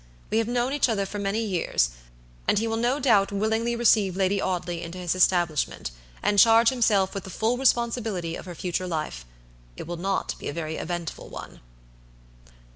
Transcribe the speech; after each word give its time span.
We 0.31 0.39
have 0.39 0.47
known 0.47 0.73
each 0.73 0.89
other 0.89 1.05
for 1.05 1.19
many 1.19 1.45
years, 1.45 1.91
and 2.47 2.57
he 2.57 2.65
will 2.67 2.75
no 2.75 2.99
doubt 2.99 3.31
willingly 3.31 3.75
receive 3.75 4.15
Lady 4.15 4.41
Audley 4.41 4.81
into 4.81 4.97
his 4.97 5.13
establishment, 5.13 5.91
and 6.23 6.39
charge 6.39 6.69
himself 6.69 7.13
with 7.13 7.23
the 7.23 7.29
full 7.29 7.55
responsibility 7.55 8.35
of 8.35 8.45
her 8.45 8.55
future 8.55 8.87
life; 8.87 9.25
it 9.77 9.85
will 9.85 9.97
not 9.97 10.33
be 10.39 10.49
a 10.49 10.53
very 10.53 10.77
eventful 10.77 11.29
one!" 11.29 11.59